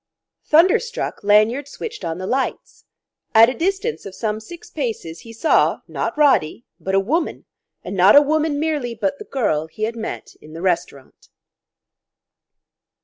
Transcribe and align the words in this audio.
Thunderstruck, 0.45 1.23
Lanyard 1.23 1.67
switched 1.67 2.03
on 2.03 2.17
the 2.17 2.25
lights. 2.25 2.85
At 3.35 3.49
a 3.49 3.53
distance 3.53 4.03
of 4.03 4.15
some 4.15 4.39
six 4.39 4.71
paces 4.71 5.19
he 5.19 5.31
saw, 5.31 5.81
not 5.87 6.17
Roddy, 6.17 6.65
but 6.79 6.95
a 6.95 6.99
woman, 6.99 7.45
and 7.83 7.95
not 7.95 8.15
a 8.15 8.21
woman 8.23 8.59
merely, 8.59 8.95
but 8.95 9.19
the 9.19 9.25
girl 9.25 9.67
he 9.67 9.83
had 9.83 9.95
met 9.95 10.33
in 10.41 10.53
the 10.53 10.61
restaurant. 10.63 11.29